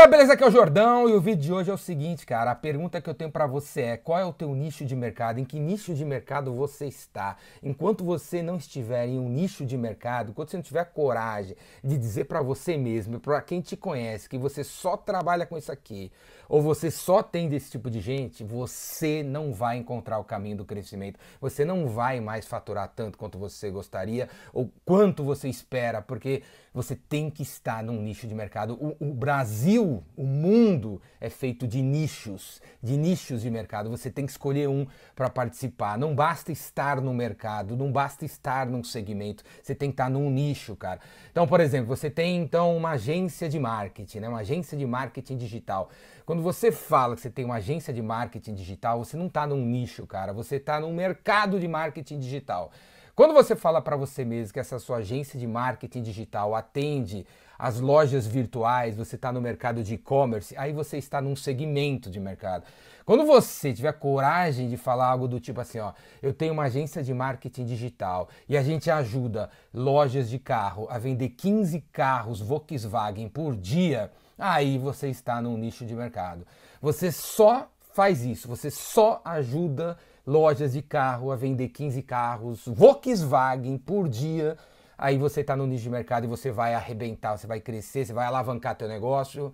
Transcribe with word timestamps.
galera, 0.00 0.10
beleza? 0.10 0.32
Aqui 0.32 0.44
é 0.44 0.46
o 0.46 0.50
Jordão 0.50 1.08
e 1.10 1.12
o 1.12 1.20
vídeo 1.20 1.42
de 1.42 1.52
hoje 1.52 1.70
é 1.70 1.74
o 1.74 1.78
seguinte, 1.78 2.24
cara. 2.24 2.52
A 2.52 2.54
pergunta 2.54 3.00
que 3.00 3.10
eu 3.10 3.14
tenho 3.14 3.30
para 3.30 3.46
você 3.46 3.82
é: 3.82 3.96
qual 3.96 4.18
é 4.18 4.24
o 4.24 4.32
teu 4.32 4.54
nicho 4.54 4.84
de 4.84 4.96
mercado? 4.96 5.38
Em 5.38 5.44
que 5.44 5.58
nicho 5.58 5.92
de 5.94 6.04
mercado 6.04 6.54
você 6.54 6.86
está? 6.86 7.36
Enquanto 7.62 8.02
você 8.02 8.40
não 8.42 8.56
estiver 8.56 9.06
em 9.06 9.18
um 9.18 9.28
nicho 9.28 9.64
de 9.64 9.76
mercado, 9.76 10.30
enquanto 10.30 10.50
você 10.50 10.56
não 10.56 10.62
tiver 10.62 10.84
coragem 10.84 11.54
de 11.84 11.98
dizer 11.98 12.24
para 12.24 12.40
você 12.40 12.78
mesmo, 12.78 13.20
para 13.20 13.42
quem 13.42 13.60
te 13.60 13.76
conhece, 13.76 14.28
que 14.28 14.38
você 14.38 14.64
só 14.64 14.96
trabalha 14.96 15.44
com 15.44 15.58
isso 15.58 15.70
aqui, 15.70 16.10
ou 16.48 16.62
você 16.62 16.90
só 16.90 17.22
tem 17.22 17.48
desse 17.48 17.70
tipo 17.70 17.90
de 17.90 18.00
gente, 18.00 18.42
você 18.42 19.22
não 19.22 19.52
vai 19.52 19.76
encontrar 19.76 20.18
o 20.18 20.24
caminho 20.24 20.56
do 20.56 20.64
crescimento. 20.64 21.20
Você 21.40 21.64
não 21.64 21.86
vai 21.86 22.20
mais 22.20 22.46
faturar 22.46 22.90
tanto 22.94 23.18
quanto 23.18 23.38
você 23.38 23.70
gostaria 23.70 24.28
ou 24.52 24.70
quanto 24.84 25.22
você 25.22 25.48
espera, 25.48 26.00
porque 26.00 26.42
você 26.72 26.94
tem 26.94 27.28
que 27.28 27.42
estar 27.42 27.82
num 27.82 28.00
nicho 28.00 28.26
de 28.26 28.34
mercado. 28.34 28.74
O, 28.74 28.96
o 29.10 29.12
Brasil, 29.12 30.04
o 30.16 30.24
mundo 30.24 31.02
é 31.20 31.28
feito 31.28 31.66
de 31.66 31.82
nichos, 31.82 32.62
de 32.82 32.96
nichos 32.96 33.42
de 33.42 33.50
mercado. 33.50 33.90
Você 33.90 34.10
tem 34.10 34.24
que 34.24 34.30
escolher 34.30 34.68
um 34.68 34.86
para 35.14 35.28
participar. 35.28 35.98
Não 35.98 36.14
basta 36.14 36.52
estar 36.52 37.00
no 37.00 37.12
mercado, 37.12 37.76
não 37.76 37.90
basta 37.90 38.24
estar 38.24 38.66
num 38.66 38.84
segmento. 38.84 39.42
Você 39.62 39.74
tem 39.74 39.90
que 39.90 39.94
estar 39.94 40.08
num 40.08 40.30
nicho, 40.30 40.76
cara. 40.76 41.00
Então, 41.30 41.46
por 41.46 41.60
exemplo, 41.60 41.88
você 41.88 42.08
tem 42.08 42.36
então 42.36 42.76
uma 42.76 42.90
agência 42.90 43.48
de 43.48 43.58
marketing, 43.58 44.20
né? 44.20 44.28
Uma 44.28 44.40
agência 44.40 44.78
de 44.78 44.86
marketing 44.86 45.36
digital. 45.36 45.90
Quando 46.24 46.42
você 46.42 46.70
fala 46.70 47.16
que 47.16 47.22
você 47.22 47.30
tem 47.30 47.44
uma 47.44 47.56
agência 47.56 47.92
de 47.92 48.00
marketing 48.00 48.54
digital, 48.54 49.04
você 49.04 49.16
não 49.16 49.26
está 49.26 49.46
num 49.46 49.64
nicho, 49.64 50.06
cara. 50.06 50.32
Você 50.32 50.56
está 50.56 50.78
num 50.78 50.94
mercado 50.94 51.58
de 51.58 51.66
marketing 51.66 52.20
digital. 52.20 52.70
Quando 53.20 53.34
você 53.34 53.54
fala 53.54 53.82
para 53.82 53.96
você 53.96 54.24
mesmo 54.24 54.54
que 54.54 54.58
essa 54.58 54.78
sua 54.78 54.96
agência 54.96 55.38
de 55.38 55.46
marketing 55.46 56.00
digital 56.00 56.54
atende 56.54 57.26
as 57.58 57.78
lojas 57.78 58.26
virtuais, 58.26 58.96
você 58.96 59.16
está 59.16 59.30
no 59.30 59.42
mercado 59.42 59.82
de 59.84 59.92
e-commerce, 59.92 60.56
aí 60.56 60.72
você 60.72 60.96
está 60.96 61.20
num 61.20 61.36
segmento 61.36 62.10
de 62.10 62.18
mercado. 62.18 62.64
Quando 63.04 63.26
você 63.26 63.74
tiver 63.74 63.92
coragem 63.92 64.70
de 64.70 64.78
falar 64.78 65.08
algo 65.08 65.28
do 65.28 65.38
tipo 65.38 65.60
assim, 65.60 65.80
ó, 65.80 65.92
eu 66.22 66.32
tenho 66.32 66.54
uma 66.54 66.62
agência 66.62 67.02
de 67.02 67.12
marketing 67.12 67.66
digital 67.66 68.30
e 68.48 68.56
a 68.56 68.62
gente 68.62 68.90
ajuda 68.90 69.50
lojas 69.74 70.30
de 70.30 70.38
carro 70.38 70.86
a 70.88 70.96
vender 70.96 71.28
15 71.28 71.78
carros 71.92 72.40
Volkswagen 72.40 73.28
por 73.28 73.54
dia, 73.54 74.10
aí 74.38 74.78
você 74.78 75.08
está 75.08 75.42
num 75.42 75.58
nicho 75.58 75.84
de 75.84 75.94
mercado. 75.94 76.46
Você 76.80 77.12
só 77.12 77.68
faz 77.92 78.24
isso, 78.24 78.48
você 78.48 78.70
só 78.70 79.20
ajuda 79.22 79.98
lojas 80.26 80.72
de 80.72 80.82
carro 80.82 81.30
a 81.30 81.36
vender 81.36 81.68
15 81.68 82.02
carros 82.02 82.66
Volkswagen 82.66 83.78
por 83.78 84.08
dia, 84.08 84.56
aí 84.96 85.18
você 85.18 85.40
está 85.40 85.56
no 85.56 85.66
nicho 85.66 85.84
de 85.84 85.90
mercado 85.90 86.24
e 86.24 86.26
você 86.26 86.50
vai 86.50 86.74
arrebentar, 86.74 87.36
você 87.36 87.46
vai 87.46 87.60
crescer, 87.60 88.04
você 88.04 88.12
vai 88.12 88.26
alavancar 88.26 88.76
teu 88.76 88.88
negócio, 88.88 89.52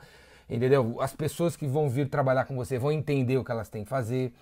entendeu? 0.49 1.01
As 1.01 1.15
pessoas 1.15 1.57
que 1.57 1.67
vão 1.67 1.89
vir 1.89 2.09
trabalhar 2.09 2.45
com 2.45 2.57
você 2.57 2.79
vão 2.79 2.93
entender 2.93 3.39
o 3.39 3.45
que 3.45 3.51
elas 3.51 3.69
têm 3.69 3.85
que 3.85 3.91
fazer. 3.91 4.33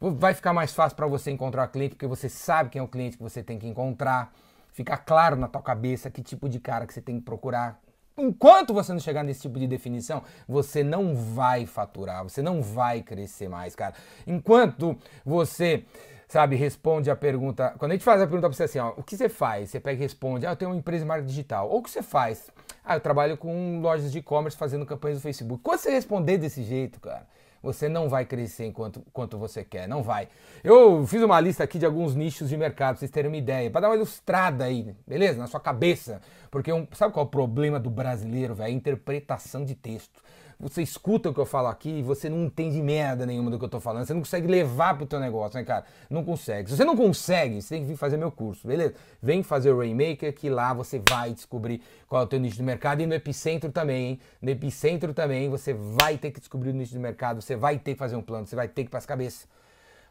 Vai 0.00 0.34
ficar 0.34 0.52
mais 0.52 0.72
fácil 0.72 0.96
para 0.96 1.06
você 1.06 1.30
encontrar 1.30 1.68
o 1.68 1.70
cliente, 1.70 1.94
porque 1.94 2.06
você 2.06 2.28
sabe 2.28 2.70
quem 2.70 2.80
é 2.80 2.82
o 2.82 2.88
cliente 2.88 3.16
que 3.16 3.22
você 3.22 3.42
tem 3.42 3.58
que 3.58 3.68
encontrar. 3.68 4.32
Fica 4.72 4.96
claro 4.96 5.36
na 5.36 5.46
tua 5.46 5.62
cabeça 5.62 6.10
que 6.10 6.22
tipo 6.22 6.48
de 6.48 6.58
cara 6.58 6.86
que 6.86 6.94
você 6.94 7.00
tem 7.00 7.18
que 7.18 7.24
procurar. 7.24 7.80
Enquanto 8.16 8.74
você 8.74 8.92
não 8.92 9.00
chegar 9.00 9.22
nesse 9.22 9.42
tipo 9.42 9.58
de 9.58 9.66
definição, 9.66 10.22
você 10.46 10.84
não 10.84 11.14
vai 11.14 11.64
faturar, 11.64 12.22
você 12.22 12.42
não 12.42 12.60
vai 12.60 13.02
crescer 13.02 13.48
mais, 13.48 13.74
cara. 13.74 13.94
Enquanto 14.26 14.98
você, 15.24 15.84
sabe, 16.28 16.56
responde 16.56 17.10
a 17.10 17.16
pergunta. 17.16 17.74
Quando 17.78 17.92
a 17.92 17.94
gente 17.94 18.04
faz 18.04 18.20
a 18.20 18.26
pergunta 18.26 18.48
pra 18.48 18.56
você 18.56 18.64
assim, 18.64 18.78
ó, 18.78 18.92
o 18.96 19.02
que 19.02 19.16
você 19.16 19.28
faz? 19.28 19.70
Você 19.70 19.80
pega 19.80 19.98
e 19.98 20.02
responde, 20.02 20.46
ah, 20.46 20.50
eu 20.50 20.56
tenho 20.56 20.70
uma 20.70 20.76
empresa 20.76 21.04
de 21.04 21.08
marketing 21.08 21.28
digital. 21.28 21.70
Ou 21.70 21.78
o 21.78 21.82
que 21.82 21.90
você 21.90 22.02
faz? 22.02 22.50
Ah, 22.84 22.96
eu 22.96 23.00
trabalho 23.00 23.36
com 23.36 23.80
lojas 23.80 24.12
de 24.12 24.18
e-commerce 24.18 24.58
fazendo 24.58 24.84
campanhas 24.84 25.18
no 25.18 25.22
Facebook. 25.22 25.62
Quando 25.62 25.78
você 25.78 25.90
responder 25.90 26.36
desse 26.36 26.62
jeito, 26.62 27.00
cara, 27.00 27.26
você 27.62 27.88
não 27.88 28.08
vai 28.08 28.24
crescer 28.24 28.66
enquanto 28.66 29.02
quanto 29.12 29.38
você 29.38 29.62
quer, 29.62 29.86
não 29.86 30.02
vai. 30.02 30.28
Eu 30.64 31.06
fiz 31.06 31.22
uma 31.22 31.40
lista 31.40 31.62
aqui 31.62 31.78
de 31.78 31.86
alguns 31.86 32.14
nichos 32.14 32.48
de 32.48 32.56
mercado, 32.56 32.94
pra 32.94 33.00
vocês 33.00 33.10
terem 33.10 33.30
uma 33.30 33.36
ideia, 33.36 33.70
para 33.70 33.82
dar 33.82 33.88
uma 33.88 33.96
ilustrada 33.96 34.64
aí, 34.64 34.94
beleza? 35.06 35.38
Na 35.38 35.46
sua 35.46 35.60
cabeça. 35.60 36.20
Porque 36.50 36.72
um, 36.72 36.86
sabe 36.92 37.14
qual 37.14 37.24
é 37.24 37.28
o 37.28 37.30
problema 37.30 37.78
do 37.78 37.88
brasileiro, 37.88 38.54
velho? 38.54 38.68
A 38.68 38.70
interpretação 38.70 39.64
de 39.64 39.74
texto. 39.74 40.20
Você 40.62 40.80
escuta 40.80 41.28
o 41.28 41.34
que 41.34 41.40
eu 41.40 41.44
falo 41.44 41.66
aqui 41.66 41.88
e 41.90 42.02
você 42.04 42.30
não 42.30 42.44
entende 42.44 42.80
merda 42.80 43.26
nenhuma 43.26 43.50
do 43.50 43.58
que 43.58 43.64
eu 43.64 43.68
tô 43.68 43.80
falando. 43.80 44.06
Você 44.06 44.14
não 44.14 44.20
consegue 44.20 44.46
levar 44.46 44.96
pro 44.96 45.04
teu 45.04 45.18
negócio, 45.18 45.58
né, 45.58 45.64
cara? 45.64 45.84
Não 46.08 46.22
consegue. 46.22 46.70
Se 46.70 46.76
você 46.76 46.84
não 46.84 46.96
consegue, 46.96 47.60
você 47.60 47.74
tem 47.74 47.82
que 47.82 47.88
vir 47.88 47.96
fazer 47.96 48.16
meu 48.16 48.30
curso, 48.30 48.68
beleza? 48.68 48.94
Vem 49.20 49.42
fazer 49.42 49.72
o 49.72 49.78
Rainmaker, 49.78 50.32
que 50.32 50.48
lá 50.48 50.72
você 50.72 51.02
vai 51.10 51.32
descobrir 51.34 51.82
qual 52.08 52.22
é 52.22 52.24
o 52.24 52.28
teu 52.28 52.38
nicho 52.38 52.54
de 52.54 52.62
mercado. 52.62 53.02
E 53.02 53.06
no 53.06 53.12
Epicentro 53.12 53.72
também, 53.72 54.10
hein? 54.10 54.20
No 54.40 54.50
Epicentro 54.50 55.12
também 55.12 55.48
você 55.48 55.74
vai 55.74 56.16
ter 56.16 56.30
que 56.30 56.38
descobrir 56.38 56.70
o 56.70 56.72
nicho 56.72 56.92
de 56.92 56.98
mercado, 57.00 57.42
você 57.42 57.56
vai 57.56 57.76
ter 57.76 57.94
que 57.94 57.98
fazer 57.98 58.14
um 58.14 58.22
plano, 58.22 58.46
você 58.46 58.54
vai 58.54 58.68
ter 58.68 58.84
que 58.84 58.88
ir 58.88 58.90
pras 58.90 59.04
cabeças. 59.04 59.48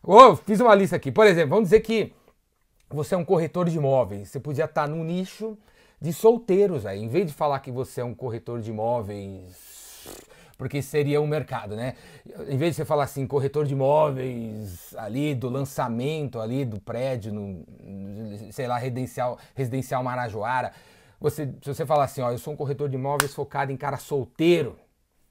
Oh, 0.03 0.35
fiz 0.35 0.59
uma 0.59 0.75
lista 0.75 0.97
aqui. 0.97 1.13
Por 1.13 1.27
exemplo, 1.27 1.51
vamos 1.51 1.69
dizer 1.69 1.79
que 1.79 2.11
você 2.89 3.15
é 3.15 3.17
um 3.17 3.23
corretor 3.23 3.69
de 3.69 3.77
imóveis. 3.77 4.27
Você 4.27 4.39
podia 4.39 4.65
estar 4.65 4.85
num 4.85 5.05
nicho 5.05 5.57
de 6.01 6.11
solteiros 6.11 6.85
aí. 6.85 7.01
Em 7.01 7.07
vez 7.07 7.27
de 7.27 7.31
falar 7.31 7.61
que 7.61 7.71
você 7.71 8.01
é 8.01 8.03
um 8.03 8.13
corretor 8.13 8.59
de 8.59 8.69
imóveis 8.69 9.81
porque 10.61 10.79
seria 10.79 11.19
um 11.19 11.25
mercado, 11.25 11.75
né? 11.75 11.95
Em 12.47 12.55
vez 12.55 12.73
de 12.73 12.75
você 12.75 12.85
falar 12.85 13.05
assim, 13.05 13.25
corretor 13.25 13.65
de 13.65 13.73
imóveis 13.73 14.93
ali 14.95 15.33
do 15.33 15.49
lançamento 15.49 16.39
ali 16.39 16.63
do 16.63 16.79
prédio, 16.79 17.33
no, 17.33 17.65
sei 18.51 18.67
lá, 18.67 18.77
residencial, 18.77 19.39
residencial 19.55 20.03
Marajoara, 20.03 20.71
você, 21.19 21.47
se 21.63 21.73
você 21.73 21.83
falar 21.83 22.03
assim, 22.03 22.21
ó, 22.21 22.29
eu 22.29 22.37
sou 22.37 22.53
um 22.53 22.55
corretor 22.55 22.87
de 22.87 22.95
imóveis 22.95 23.33
focado 23.33 23.71
em 23.71 23.75
cara 23.75 23.97
solteiro, 23.97 24.77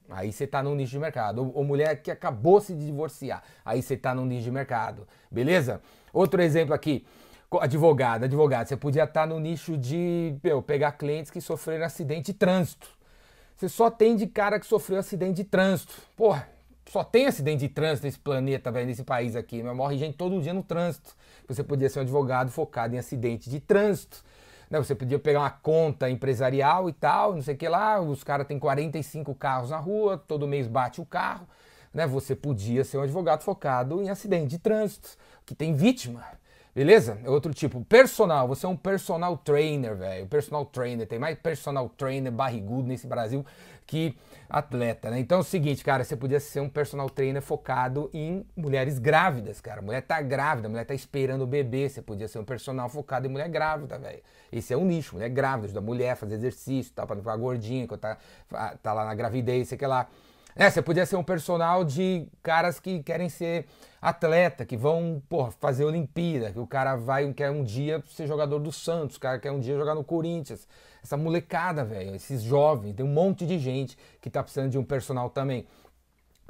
aí 0.09 0.33
você 0.33 0.43
está 0.43 0.61
num 0.61 0.75
nicho 0.75 0.91
de 0.91 0.99
mercado. 0.99 1.39
Ou, 1.39 1.59
ou, 1.59 1.63
mulher 1.63 2.01
que 2.01 2.11
acabou 2.11 2.59
se 2.59 2.75
de 2.75 2.85
divorciar, 2.85 3.41
aí 3.63 3.81
você 3.81 3.93
está 3.93 4.13
num 4.13 4.25
nicho 4.25 4.43
de 4.43 4.51
mercado, 4.51 5.07
beleza? 5.31 5.81
Outro 6.11 6.41
exemplo 6.41 6.75
aqui, 6.75 7.05
advogado, 7.61 8.25
advogado, 8.25 8.67
você 8.67 8.75
podia 8.75 9.05
estar 9.05 9.21
tá 9.21 9.25
no 9.25 9.39
nicho 9.39 9.77
de 9.77 10.35
meu, 10.43 10.61
pegar 10.61 10.91
clientes 10.91 11.31
que 11.31 11.39
sofreram 11.39 11.85
acidente 11.85 12.33
de 12.33 12.37
trânsito. 12.37 12.99
Você 13.61 13.69
só 13.69 13.91
tem 13.91 14.15
de 14.15 14.25
cara 14.25 14.59
que 14.59 14.65
sofreu 14.65 14.97
acidente 14.97 15.35
de 15.35 15.43
trânsito. 15.43 15.93
Porra, 16.17 16.49
só 16.89 17.03
tem 17.03 17.27
acidente 17.27 17.59
de 17.59 17.69
trânsito 17.69 18.07
nesse 18.07 18.17
planeta, 18.17 18.71
velho, 18.71 18.87
nesse 18.87 19.03
país 19.03 19.35
aqui. 19.35 19.61
Mas 19.61 19.75
morre 19.75 19.99
gente 19.99 20.17
todo 20.17 20.41
dia 20.41 20.51
no 20.51 20.63
trânsito. 20.63 21.15
Você 21.47 21.63
podia 21.63 21.87
ser 21.87 21.99
um 21.99 22.01
advogado 22.01 22.49
focado 22.49 22.95
em 22.95 22.97
acidente 22.97 23.51
de 23.51 23.59
trânsito. 23.59 24.23
Né? 24.67 24.79
Você 24.79 24.95
podia 24.95 25.19
pegar 25.19 25.41
uma 25.41 25.51
conta 25.51 26.09
empresarial 26.09 26.89
e 26.89 26.93
tal, 26.93 27.35
não 27.35 27.43
sei 27.43 27.53
o 27.53 27.57
que 27.57 27.69
lá. 27.69 28.01
Os 28.01 28.23
caras 28.23 28.47
têm 28.47 28.57
45 28.57 29.35
carros 29.35 29.69
na 29.69 29.77
rua, 29.77 30.17
todo 30.17 30.47
mês 30.47 30.65
bate 30.65 30.99
o 30.99 31.05
carro. 31.05 31.47
Né? 31.93 32.07
Você 32.07 32.35
podia 32.35 32.83
ser 32.83 32.97
um 32.97 33.03
advogado 33.03 33.43
focado 33.43 34.01
em 34.01 34.09
acidente 34.09 34.47
de 34.47 34.57
trânsito, 34.57 35.09
que 35.45 35.53
tem 35.53 35.71
vítima. 35.75 36.25
Beleza? 36.73 37.19
É 37.23 37.29
outro 37.29 37.53
tipo. 37.53 37.83
Personal, 37.83 38.47
você 38.47 38.65
é 38.65 38.69
um 38.69 38.77
personal 38.77 39.37
trainer, 39.37 39.95
velho. 39.95 40.25
Personal 40.27 40.65
trainer. 40.65 41.05
Tem 41.05 41.19
mais 41.19 41.37
personal 41.37 41.89
trainer 41.89 42.31
barrigudo 42.31 42.87
nesse 42.87 43.05
Brasil 43.05 43.45
que 43.85 44.15
atleta, 44.49 45.09
né? 45.09 45.19
Então 45.19 45.39
é 45.39 45.41
o 45.41 45.43
seguinte, 45.43 45.83
cara, 45.83 46.03
você 46.03 46.15
podia 46.15 46.39
ser 46.39 46.61
um 46.61 46.69
personal 46.69 47.09
trainer 47.09 47.41
focado 47.41 48.09
em 48.13 48.45
mulheres 48.55 48.97
grávidas, 48.99 49.59
cara. 49.59 49.81
Mulher 49.81 50.01
tá 50.01 50.21
grávida, 50.21 50.69
mulher 50.69 50.85
tá 50.85 50.93
esperando 50.93 51.41
o 51.41 51.47
bebê. 51.47 51.89
Você 51.89 52.01
podia 52.01 52.27
ser 52.29 52.39
um 52.39 52.45
personal 52.45 52.87
focado 52.87 53.27
em 53.27 53.29
mulher 53.29 53.49
grávida, 53.49 53.97
velho. 53.99 54.21
Esse 54.49 54.73
é 54.73 54.77
um 54.77 54.85
nicho, 54.85 55.15
mulher 55.15 55.29
grávida, 55.29 55.65
ajuda 55.65 55.79
a 55.79 55.83
mulher 55.83 56.11
a 56.11 56.15
fazer 56.15 56.35
exercício, 56.35 56.93
tá? 56.93 57.05
Pra 57.05 57.15
não 57.15 57.21
ficar 57.21 57.35
gordinha, 57.35 57.85
quando 57.85 57.99
tá, 57.99 58.17
tá 58.81 58.93
lá 58.93 59.03
na 59.03 59.13
gravidez, 59.13 59.67
sei 59.67 59.77
que 59.77 59.85
lá. 59.85 60.07
É, 60.55 60.69
você 60.69 60.81
podia 60.81 61.05
ser 61.05 61.15
um 61.15 61.23
personal 61.23 61.83
de 61.85 62.27
caras 62.43 62.79
que 62.79 63.01
querem 63.03 63.29
ser 63.29 63.65
atleta, 64.01 64.65
que 64.65 64.75
vão 64.75 65.21
porra, 65.29 65.51
fazer 65.51 65.85
Olimpíada, 65.85 66.51
que 66.51 66.59
o 66.59 66.67
cara 66.67 66.95
vai 66.95 67.31
quer 67.33 67.49
um 67.51 67.63
dia 67.63 68.03
ser 68.09 68.27
jogador 68.27 68.59
do 68.59 68.71
Santos, 68.71 69.15
o 69.15 69.19
cara 69.19 69.39
quer 69.39 69.51
um 69.51 69.59
dia 69.59 69.77
jogar 69.77 69.95
no 69.95 70.03
Corinthians. 70.03 70.67
Essa 71.01 71.15
molecada, 71.15 71.83
velho, 71.85 72.15
esses 72.15 72.41
jovens, 72.41 72.93
tem 72.93 73.05
um 73.05 73.09
monte 73.09 73.45
de 73.45 73.57
gente 73.57 73.97
que 74.19 74.29
tá 74.29 74.43
precisando 74.43 74.69
de 74.69 74.77
um 74.77 74.83
personal 74.83 75.29
também. 75.29 75.65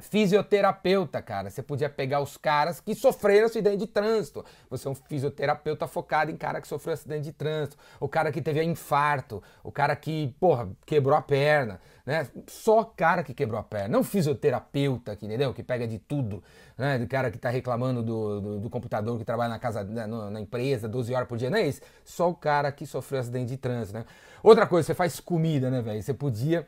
Fisioterapeuta, 0.02 1.22
cara. 1.22 1.48
Você 1.48 1.62
podia 1.62 1.88
pegar 1.88 2.20
os 2.20 2.36
caras 2.36 2.80
que 2.80 2.92
sofreram 2.92 3.46
acidente 3.46 3.76
de 3.76 3.86
trânsito. 3.86 4.44
Você 4.68 4.88
é 4.88 4.90
um 4.90 4.94
fisioterapeuta 4.96 5.86
focado 5.86 6.30
em 6.30 6.36
cara 6.36 6.60
que 6.60 6.66
sofreu 6.66 6.94
acidente 6.94 7.22
de 7.22 7.32
trânsito. 7.32 7.76
O 8.00 8.08
cara 8.08 8.32
que 8.32 8.42
teve 8.42 8.62
infarto. 8.64 9.40
O 9.62 9.70
cara 9.70 9.94
que, 9.94 10.34
porra, 10.40 10.68
quebrou 10.84 11.16
a 11.16 11.22
perna. 11.22 11.80
Né? 12.04 12.26
Só 12.48 12.82
cara 12.82 13.22
que 13.22 13.32
quebrou 13.32 13.60
a 13.60 13.62
perna. 13.62 13.96
Não 13.96 14.02
fisioterapeuta, 14.02 15.12
entendeu? 15.12 15.54
Que 15.54 15.62
pega 15.62 15.86
de 15.86 16.00
tudo. 16.00 16.42
Né? 16.76 16.98
Do 16.98 17.06
cara 17.06 17.30
que 17.30 17.38
tá 17.38 17.48
reclamando 17.48 18.02
do, 18.02 18.40
do, 18.40 18.60
do 18.60 18.68
computador, 18.70 19.16
que 19.18 19.24
trabalha 19.24 19.50
na 19.50 19.58
casa, 19.60 19.84
na, 19.84 20.06
na, 20.30 20.40
empresa, 20.40 20.88
12 20.88 21.14
horas 21.14 21.28
por 21.28 21.38
dia. 21.38 21.48
Não 21.48 21.58
é 21.58 21.68
isso. 21.68 21.80
Só 22.04 22.28
o 22.28 22.34
cara 22.34 22.72
que 22.72 22.84
sofreu 22.86 23.20
acidente 23.20 23.50
de 23.50 23.56
trânsito, 23.56 23.96
né? 23.98 24.04
Outra 24.42 24.66
coisa, 24.66 24.84
você 24.84 24.94
faz 24.94 25.20
comida, 25.20 25.70
né, 25.70 25.80
velho? 25.80 26.02
Você 26.02 26.12
podia 26.12 26.66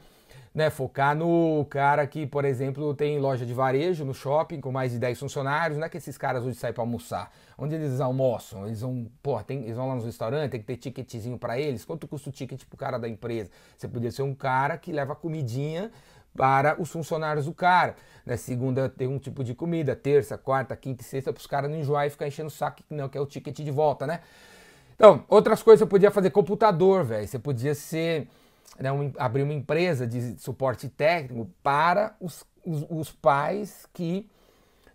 né, 0.54 0.70
focar 0.70 1.16
no 1.16 1.66
cara 1.68 2.06
que, 2.06 2.26
por 2.26 2.44
exemplo, 2.44 2.94
tem 2.94 3.18
loja 3.18 3.44
de 3.44 3.52
varejo 3.52 4.04
no 4.04 4.14
shopping 4.14 4.60
com 4.60 4.70
mais 4.70 4.92
de 4.92 5.00
10 5.00 5.18
funcionários, 5.18 5.76
não 5.76 5.86
é 5.86 5.88
que 5.88 5.96
esses 5.96 6.16
caras 6.16 6.44
hoje 6.44 6.56
saem 6.56 6.72
para 6.72 6.82
almoçar. 6.82 7.32
Onde 7.58 7.74
eles 7.74 8.00
almoçam? 8.00 8.64
Eles 8.66 8.80
vão, 8.80 9.10
porra, 9.20 9.42
tem, 9.42 9.64
eles 9.64 9.76
vão 9.76 9.88
lá 9.88 9.96
nos 9.96 10.04
restaurantes, 10.04 10.50
tem 10.50 10.60
que 10.60 10.66
ter 10.66 10.76
ticketzinho 10.76 11.36
para 11.36 11.58
eles. 11.58 11.84
Quanto 11.84 12.06
custa 12.06 12.30
o 12.30 12.32
ticket 12.32 12.64
pro 12.66 12.76
cara 12.76 12.98
da 12.98 13.08
empresa? 13.08 13.50
Você 13.76 13.88
podia 13.88 14.12
ser 14.12 14.22
um 14.22 14.34
cara 14.34 14.78
que 14.78 14.92
leva 14.92 15.16
comidinha 15.16 15.90
para 16.36 16.80
os 16.80 16.90
funcionários 16.90 17.46
do 17.46 17.52
cara. 17.52 17.96
Né? 18.24 18.36
Segunda 18.36 18.88
tem 18.88 19.08
um 19.08 19.18
tipo 19.18 19.42
de 19.42 19.54
comida, 19.54 19.96
terça, 19.96 20.38
quarta, 20.38 20.76
quinta 20.76 21.02
e 21.02 21.04
sexta 21.04 21.32
para 21.32 21.40
os 21.40 21.46
caras 21.46 21.68
não 21.68 21.78
enjoar 21.78 22.06
e 22.06 22.10
ficar 22.10 22.28
enchendo 22.28 22.48
o 22.48 22.50
saco, 22.50 22.82
que 22.82 22.94
não, 22.94 23.08
que 23.08 23.18
é 23.18 23.20
o 23.20 23.26
ticket 23.26 23.56
de 23.56 23.70
volta, 23.72 24.06
né? 24.06 24.20
Então, 24.94 25.24
outras 25.28 25.62
coisas 25.62 25.80
você 25.80 25.86
podia 25.86 26.10
fazer 26.10 26.30
computador, 26.30 27.04
velho. 27.04 27.26
Você 27.26 27.38
podia 27.38 27.74
ser. 27.74 28.28
Né, 28.78 28.90
um, 28.90 29.12
abrir 29.18 29.42
uma 29.42 29.52
empresa 29.52 30.06
de 30.06 30.38
suporte 30.40 30.88
técnico 30.88 31.48
para 31.62 32.16
os, 32.20 32.44
os, 32.66 32.84
os 32.90 33.12
pais 33.12 33.86
que 33.92 34.28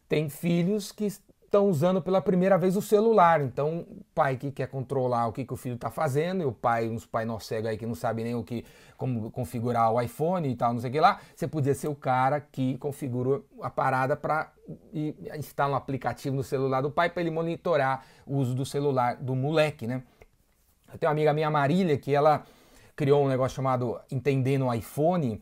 têm 0.09 0.27
filhos 0.27 0.91
que 0.91 1.05
estão 1.49 1.67
usando 1.67 1.99
pela 1.99 2.21
primeira 2.21 2.57
vez 2.57 2.77
o 2.77 2.81
celular. 2.81 3.41
Então, 3.41 3.79
o 3.89 4.03
pai 4.13 4.37
que 4.37 4.51
quer 4.51 4.67
controlar 4.67 5.27
o 5.27 5.33
que, 5.33 5.43
que 5.43 5.53
o 5.53 5.55
filho 5.55 5.75
está 5.75 5.89
fazendo, 5.89 6.43
e 6.43 6.45
o 6.45 6.51
pai, 6.51 6.87
uns 6.87 7.05
pai 7.05 7.25
nó 7.25 7.39
cego 7.39 7.67
aí 7.67 7.77
que 7.77 7.85
não 7.85 7.95
sabe 7.95 8.23
nem 8.23 8.35
o 8.35 8.43
que, 8.43 8.63
como 8.95 9.31
configurar 9.31 9.91
o 9.91 9.99
iPhone 9.99 10.47
e 10.47 10.55
tal, 10.55 10.73
não 10.73 10.79
sei 10.79 10.91
o 10.91 10.93
que 10.93 10.99
lá, 10.99 11.19
você 11.35 11.47
podia 11.47 11.73
ser 11.73 11.87
o 11.87 11.95
cara 11.95 12.39
que 12.39 12.77
configura 12.77 13.41
a 13.61 13.69
parada 13.69 14.15
para 14.15 14.51
instalar 15.37 15.71
um 15.71 15.75
aplicativo 15.75 16.35
no 16.35 16.43
celular 16.43 16.81
do 16.81 16.91
pai 16.91 17.09
para 17.09 17.21
ele 17.21 17.31
monitorar 17.31 18.05
o 18.25 18.37
uso 18.37 18.53
do 18.53 18.65
celular 18.65 19.15
do 19.15 19.35
moleque, 19.35 19.87
né? 19.87 20.03
Eu 20.91 20.97
tenho 20.97 21.09
uma 21.09 21.13
amiga 21.13 21.33
minha, 21.33 21.49
Marília, 21.49 21.97
que 21.97 22.13
ela 22.13 22.43
criou 22.99 23.23
um 23.23 23.29
negócio 23.29 23.55
chamado 23.55 23.97
Entendendo 24.11 24.65
o 24.65 24.73
iPhone, 24.73 25.41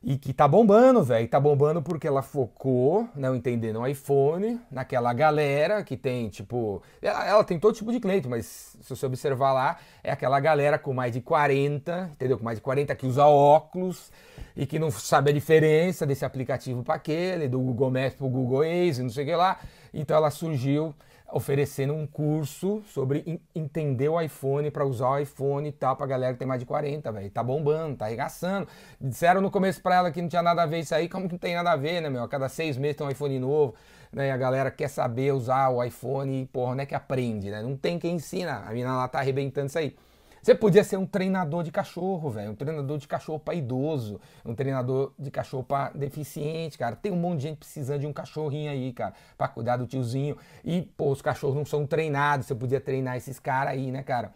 e 0.00 0.16
que 0.16 0.32
tá 0.32 0.46
bombando, 0.46 1.02
velho. 1.02 1.26
Tá 1.26 1.40
bombando 1.40 1.82
porque 1.82 2.06
ela 2.06 2.22
focou, 2.22 3.08
não 3.16 3.32
né, 3.32 3.36
entendendo 3.38 3.80
o 3.80 3.86
iPhone, 3.86 4.60
naquela 4.70 5.12
galera 5.12 5.82
que 5.82 5.96
tem, 5.96 6.28
tipo. 6.28 6.80
Ela, 7.02 7.26
ela, 7.26 7.42
tem 7.42 7.58
todo 7.58 7.74
tipo 7.74 7.90
de 7.90 7.98
cliente, 7.98 8.28
mas 8.28 8.76
se 8.80 8.94
você 8.94 9.06
observar 9.06 9.52
lá, 9.52 9.78
é 10.04 10.12
aquela 10.12 10.38
galera 10.38 10.78
com 10.78 10.94
mais 10.94 11.12
de 11.12 11.20
40, 11.20 12.10
entendeu? 12.12 12.38
Com 12.38 12.44
mais 12.44 12.58
de 12.58 12.62
40 12.62 12.94
que 12.94 13.06
usa 13.06 13.24
óculos 13.26 14.12
e 14.54 14.64
que 14.66 14.78
não 14.78 14.88
sabe 14.90 15.30
a 15.30 15.34
diferença 15.34 16.06
desse 16.06 16.24
aplicativo 16.24 16.84
para 16.84 16.94
aquele, 16.94 17.48
do 17.48 17.58
Google 17.58 17.90
Maps 17.90 18.14
pro 18.14 18.28
Google 18.28 18.58
Waze, 18.58 19.02
não 19.02 19.10
sei 19.10 19.24
o 19.24 19.26
que 19.26 19.34
lá. 19.34 19.58
Então 19.92 20.16
ela 20.16 20.30
surgiu 20.30 20.94
oferecendo 21.34 21.92
um 21.92 22.06
curso 22.06 22.80
sobre 22.86 23.42
entender 23.52 24.08
o 24.08 24.20
iPhone 24.20 24.70
para 24.70 24.86
usar 24.86 25.08
o 25.08 25.18
iPhone 25.18 25.68
e 25.68 25.72
tal 25.72 25.96
pra 25.96 26.06
galera 26.06 26.32
que 26.32 26.38
tem 26.38 26.46
mais 26.46 26.60
de 26.60 26.66
40, 26.66 27.10
velho. 27.10 27.28
Tá 27.28 27.42
bombando, 27.42 27.96
tá 27.96 28.04
arregaçando. 28.04 28.68
Disseram 29.00 29.40
no 29.40 29.50
começo 29.50 29.82
pra 29.82 29.96
ela 29.96 30.12
que 30.12 30.22
não 30.22 30.28
tinha 30.28 30.42
nada 30.42 30.62
a 30.62 30.66
ver 30.66 30.78
isso 30.78 30.94
aí, 30.94 31.08
como 31.08 31.26
que 31.26 31.32
não 31.32 31.38
tem 31.38 31.56
nada 31.56 31.72
a 31.72 31.76
ver, 31.76 32.00
né, 32.00 32.08
meu? 32.08 32.22
A 32.22 32.28
cada 32.28 32.48
seis 32.48 32.76
meses 32.76 32.96
tem 32.96 33.04
um 33.04 33.10
iPhone 33.10 33.36
novo, 33.40 33.74
né? 34.12 34.30
A 34.30 34.36
galera 34.36 34.70
quer 34.70 34.86
saber 34.86 35.32
usar 35.32 35.70
o 35.70 35.82
iPhone 35.82 36.42
e, 36.42 36.46
porra, 36.46 36.76
não 36.76 36.82
é 36.84 36.86
que 36.86 36.94
aprende, 36.94 37.50
né? 37.50 37.60
Não 37.62 37.76
tem 37.76 37.98
quem 37.98 38.14
ensina. 38.14 38.62
A 38.64 38.72
mina 38.72 38.96
lá 38.96 39.08
tá 39.08 39.18
arrebentando 39.18 39.66
isso 39.66 39.78
aí. 39.78 39.96
Você 40.44 40.54
podia 40.54 40.84
ser 40.84 40.98
um 40.98 41.06
treinador 41.06 41.62
de 41.62 41.72
cachorro, 41.72 42.28
velho. 42.28 42.50
Um 42.50 42.54
treinador 42.54 42.98
de 42.98 43.08
cachorro 43.08 43.38
para 43.38 43.54
idoso. 43.54 44.20
Um 44.44 44.54
treinador 44.54 45.14
de 45.18 45.30
cachorro 45.30 45.64
para 45.64 45.88
deficiente, 45.94 46.76
cara. 46.76 46.94
Tem 46.94 47.10
um 47.10 47.16
monte 47.16 47.38
de 47.38 47.42
gente 47.44 47.56
precisando 47.56 48.00
de 48.00 48.06
um 48.06 48.12
cachorrinho 48.12 48.70
aí, 48.70 48.92
cara, 48.92 49.14
para 49.38 49.48
cuidar 49.48 49.78
do 49.78 49.86
tiozinho. 49.86 50.36
E, 50.62 50.82
pô, 50.82 51.10
os 51.10 51.22
cachorros 51.22 51.56
não 51.56 51.64
são 51.64 51.86
treinados. 51.86 52.46
Você 52.46 52.54
podia 52.54 52.78
treinar 52.78 53.16
esses 53.16 53.40
caras 53.40 53.72
aí, 53.72 53.90
né, 53.90 54.02
cara? 54.02 54.34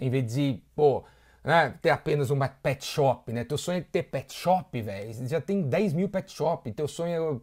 Em 0.00 0.08
vez 0.08 0.32
de, 0.32 0.62
pô, 0.74 1.04
né, 1.42 1.74
ter 1.80 1.90
apenas 1.90 2.30
uma 2.30 2.48
pet 2.48 2.84
shop, 2.84 3.32
né? 3.32 3.44
Teu 3.44 3.56
sonho 3.56 3.78
é 3.78 3.80
ter 3.80 4.02
pet 4.02 4.32
shop, 4.32 4.80
velho. 4.80 5.26
Já 5.26 5.40
tem 5.40 5.62
10 5.62 5.94
mil 5.94 6.08
pet 6.08 6.30
shop. 6.30 6.70
Teu 6.72 6.86
sonho 6.86 7.42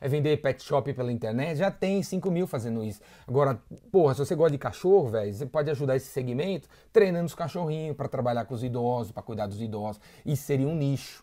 é, 0.00 0.06
é 0.06 0.08
vender 0.08 0.38
pet 0.38 0.62
shop 0.62 0.92
pela 0.94 1.12
internet. 1.12 1.58
Já 1.58 1.70
tem 1.70 2.02
5 2.02 2.30
mil 2.30 2.46
fazendo 2.46 2.82
isso. 2.82 3.00
Agora, 3.26 3.60
porra, 3.92 4.14
se 4.14 4.20
você 4.20 4.34
gosta 4.34 4.52
de 4.52 4.58
cachorro, 4.58 5.08
velho, 5.10 5.32
você 5.32 5.46
pode 5.46 5.70
ajudar 5.70 5.96
esse 5.96 6.06
segmento 6.06 6.68
treinando 6.92 7.26
os 7.26 7.34
cachorrinhos 7.34 7.96
para 7.96 8.08
trabalhar 8.08 8.46
com 8.46 8.54
os 8.54 8.64
idosos, 8.64 9.12
para 9.12 9.22
cuidar 9.22 9.46
dos 9.46 9.60
idosos. 9.60 10.00
Isso 10.24 10.44
seria 10.44 10.66
um 10.66 10.74
nicho. 10.74 11.22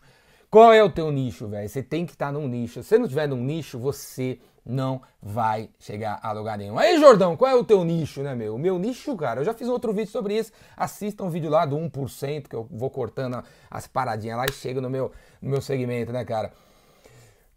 Qual 0.52 0.70
é 0.70 0.84
o 0.84 0.90
teu 0.90 1.10
nicho, 1.10 1.48
velho? 1.48 1.66
Você 1.66 1.82
tem 1.82 2.04
que 2.04 2.12
estar 2.12 2.26
tá 2.26 2.32
num 2.32 2.46
nicho. 2.46 2.82
Se 2.82 2.90
você 2.90 2.98
não 2.98 3.08
tiver 3.08 3.26
num 3.26 3.42
nicho, 3.42 3.78
você 3.78 4.38
não 4.66 5.00
vai 5.22 5.70
chegar 5.78 6.20
a 6.22 6.30
lugar 6.30 6.58
nenhum. 6.58 6.78
Aí, 6.78 7.00
Jordão, 7.00 7.38
qual 7.38 7.50
é 7.50 7.54
o 7.54 7.64
teu 7.64 7.82
nicho, 7.82 8.22
né, 8.22 8.34
meu? 8.34 8.56
O 8.56 8.58
meu 8.58 8.78
nicho, 8.78 9.16
cara, 9.16 9.40
eu 9.40 9.46
já 9.46 9.54
fiz 9.54 9.66
outro 9.66 9.94
vídeo 9.94 10.10
sobre 10.10 10.36
isso. 10.36 10.52
Assista 10.76 11.24
um 11.24 11.30
vídeo 11.30 11.48
lá 11.48 11.64
do 11.64 11.74
1%, 11.74 12.48
que 12.48 12.54
eu 12.54 12.68
vou 12.70 12.90
cortando 12.90 13.42
as 13.70 13.86
paradinhas 13.86 14.36
lá 14.36 14.44
e 14.44 14.52
chego 14.52 14.82
no 14.82 14.90
meu, 14.90 15.10
no 15.40 15.52
meu 15.52 15.62
segmento, 15.62 16.12
né, 16.12 16.22
cara? 16.22 16.52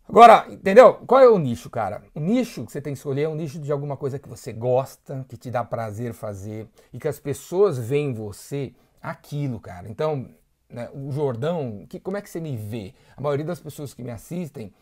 Agora, 0.08 0.46
entendeu? 0.50 0.94
Qual 1.06 1.20
é 1.20 1.28
o 1.28 1.38
nicho, 1.38 1.70
cara? 1.70 2.02
O 2.16 2.22
nicho 2.22 2.64
que 2.66 2.72
você 2.72 2.80
tem 2.80 2.94
que 2.94 3.00
escolher 3.00 3.24
é 3.24 3.28
um 3.28 3.36
nicho 3.36 3.60
de 3.60 3.74
alguma 3.74 3.98
coisa 3.98 4.18
que 4.18 4.30
você 4.30 4.54
gosta, 4.54 5.26
que 5.28 5.36
te 5.36 5.52
dá 5.52 5.66
prazer 5.66 6.14
fazer 6.14 6.66
e 6.94 6.98
que 6.98 7.10
as 7.10 7.20
pessoas 7.20 7.78
veem 7.78 8.12
em 8.12 8.14
você 8.14 8.74
aquilo, 9.02 9.60
cara. 9.60 9.90
Então, 9.90 10.30
né, 10.76 10.90
o 10.94 11.12
Jordão, 11.12 11.86
que, 11.88 12.00
como 12.00 12.18
é 12.18 12.22
que 12.22 12.30
você 12.30 12.40
me 12.40 12.58
vê? 12.58 12.94
A 13.16 13.22
maioria 13.22 13.46
das 13.46 13.60
pessoas 13.60 13.94
que 13.94 14.04
me 14.04 14.12
assistem 14.12 14.74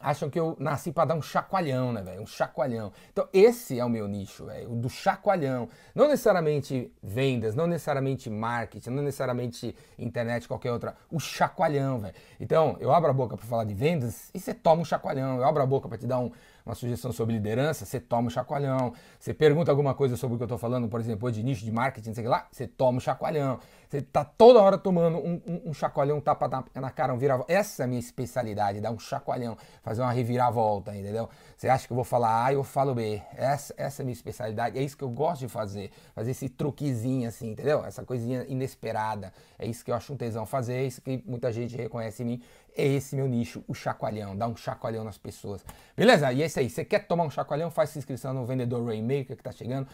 acham 0.00 0.28
que 0.28 0.38
eu 0.38 0.54
nasci 0.58 0.92
para 0.92 1.06
dar 1.06 1.14
um 1.14 1.22
chacoalhão, 1.22 1.92
né, 1.92 2.02
velho? 2.02 2.20
Um 2.20 2.26
chacoalhão. 2.26 2.92
Então, 3.10 3.26
esse 3.32 3.78
é 3.78 3.84
o 3.84 3.88
meu 3.88 4.06
nicho, 4.06 4.44
velho, 4.44 4.72
o 4.72 4.76
do 4.76 4.90
chacoalhão. 4.90 5.68
Não 5.94 6.08
necessariamente 6.08 6.92
vendas, 7.02 7.54
não 7.54 7.66
necessariamente 7.66 8.28
marketing, 8.28 8.90
não 8.90 9.02
necessariamente 9.02 9.74
internet, 9.98 10.46
qualquer 10.46 10.72
outra. 10.72 10.94
O 11.10 11.18
chacoalhão, 11.18 12.00
velho. 12.00 12.14
Então, 12.38 12.76
eu 12.80 12.92
abro 12.92 13.08
a 13.08 13.14
boca 13.14 13.36
para 13.36 13.46
falar 13.46 13.64
de 13.64 13.72
vendas 13.72 14.30
e 14.34 14.40
você 14.40 14.52
toma 14.52 14.82
um 14.82 14.84
chacoalhão. 14.84 15.38
Eu 15.38 15.44
abro 15.44 15.62
a 15.62 15.66
boca 15.66 15.88
para 15.88 15.96
te 15.96 16.06
dar 16.06 16.18
um, 16.18 16.30
uma 16.64 16.74
sugestão 16.74 17.12
sobre 17.12 17.34
liderança, 17.34 17.84
você 17.84 18.00
toma 18.00 18.28
um 18.28 18.30
chacoalhão. 18.30 18.92
Você 19.18 19.34
pergunta 19.34 19.70
alguma 19.70 19.94
coisa 19.94 20.16
sobre 20.16 20.36
o 20.36 20.38
que 20.38 20.44
eu 20.44 20.48
tô 20.48 20.56
falando, 20.56 20.88
por 20.88 20.98
exemplo, 20.98 21.30
de 21.30 21.42
nicho 21.42 21.64
de 21.64 21.70
marketing, 21.70 22.14
sei 22.14 22.26
lá, 22.26 22.46
você 22.50 22.66
toma 22.66 22.98
um 22.98 23.00
chacoalhão. 23.00 23.58
Você 23.88 24.02
tá 24.02 24.24
toda 24.24 24.60
hora 24.60 24.76
tomando 24.76 25.18
um, 25.18 25.40
um, 25.46 25.62
um 25.66 25.74
chacoalhão, 25.74 26.16
um 26.16 26.20
tapa 26.20 26.48
na, 26.48 26.64
na 26.80 26.90
cara, 26.90 27.14
um 27.14 27.18
vira 27.18 27.44
Essa 27.46 27.82
é 27.82 27.84
a 27.84 27.86
minha 27.86 28.00
especialidade, 28.00 28.80
dar 28.80 28.90
um 28.90 28.98
chacoalhão, 28.98 29.56
fazer 29.82 30.02
uma 30.02 30.10
reviravolta, 30.10 30.96
entendeu? 30.96 31.28
Você 31.56 31.68
acha 31.68 31.86
que 31.86 31.92
eu 31.92 31.94
vou 31.94 32.04
falar 32.04 32.46
A 32.46 32.52
e 32.52 32.56
eu 32.56 32.64
falo 32.64 32.94
B. 32.94 33.22
Essa, 33.36 33.72
essa 33.76 34.00
é 34.00 34.02
a 34.02 34.06
minha 34.06 34.14
especialidade, 34.14 34.78
é 34.78 34.82
isso 34.82 34.96
que 34.96 35.04
eu 35.04 35.08
gosto 35.10 35.42
de 35.42 35.48
fazer. 35.48 35.92
Fazer 36.14 36.32
esse 36.32 36.48
truquezinho 36.48 37.28
assim, 37.28 37.50
entendeu? 37.52 37.84
Essa 37.84 38.02
coisinha 38.04 38.44
inesperada. 38.48 39.32
É 39.58 39.66
isso 39.66 39.84
que 39.84 39.90
eu 39.90 39.94
acho 39.94 40.12
um 40.12 40.16
tesão 40.16 40.44
fazer, 40.44 40.74
é 40.74 40.84
isso 40.84 41.00
que 41.00 41.22
muita 41.24 41.52
gente 41.52 41.76
reconhece 41.76 42.22
em 42.22 42.26
mim. 42.26 42.42
É 42.76 42.84
esse 42.84 43.14
meu 43.14 43.28
nicho, 43.28 43.62
o 43.68 43.74
chacoalhão, 43.74 44.36
dar 44.36 44.48
um 44.48 44.56
chacoalhão 44.56 45.04
nas 45.04 45.16
pessoas. 45.16 45.64
Beleza? 45.96 46.32
E 46.32 46.42
é 46.42 46.48
isso 46.54 46.60
aí. 46.60 46.70
Você 46.70 46.84
quer 46.84 47.06
tomar 47.06 47.24
um 47.24 47.30
chacoalhão? 47.30 47.70
Faz 47.70 47.96
inscrição 47.96 48.32
no 48.32 48.44
Vendedor 48.46 48.84
Rainmaker 48.84 49.36
que 49.36 49.42
tá 49.42 49.52
chegando 49.52 49.88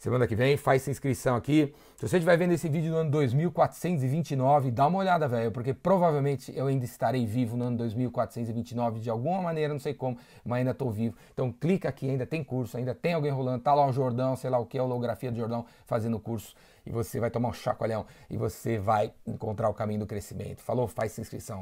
semana 0.00 0.26
que 0.26 0.34
vem, 0.34 0.56
faz 0.56 0.88
inscrição 0.88 1.36
aqui. 1.36 1.74
Se 1.98 2.08
você 2.08 2.16
estiver 2.16 2.34
vendo 2.38 2.52
esse 2.52 2.66
vídeo 2.70 2.90
no 2.90 2.96
ano 2.96 3.10
2429, 3.10 4.70
dá 4.70 4.86
uma 4.86 4.98
olhada, 4.98 5.28
velho, 5.28 5.52
porque 5.52 5.74
provavelmente 5.74 6.50
eu 6.56 6.68
ainda 6.68 6.86
estarei 6.86 7.26
vivo 7.26 7.54
no 7.54 7.66
ano 7.66 7.76
2429 7.76 8.98
de 8.98 9.10
alguma 9.10 9.42
maneira, 9.42 9.74
não 9.74 9.78
sei 9.78 9.92
como, 9.92 10.16
mas 10.42 10.60
ainda 10.60 10.70
estou 10.70 10.90
vivo. 10.90 11.14
Então 11.34 11.52
clica 11.52 11.90
aqui, 11.90 12.08
ainda 12.08 12.24
tem 12.24 12.42
curso, 12.42 12.78
ainda 12.78 12.94
tem 12.94 13.12
alguém 13.12 13.30
rolando, 13.30 13.62
tá 13.62 13.74
lá 13.74 13.86
o 13.86 13.92
Jordão, 13.92 14.34
sei 14.36 14.48
lá 14.48 14.58
o 14.58 14.64
que, 14.64 14.78
a 14.78 14.82
holografia 14.82 15.30
do 15.30 15.36
Jordão 15.36 15.66
fazendo 15.84 16.18
curso 16.18 16.54
e 16.86 16.90
você 16.90 17.20
vai 17.20 17.30
tomar 17.30 17.50
um 17.50 17.52
chacoalhão 17.52 18.06
e 18.30 18.38
você 18.38 18.78
vai 18.78 19.12
encontrar 19.26 19.68
o 19.68 19.74
caminho 19.74 20.00
do 20.00 20.06
crescimento. 20.06 20.62
Falou? 20.62 20.88
Faz 20.88 21.18
inscrição. 21.18 21.58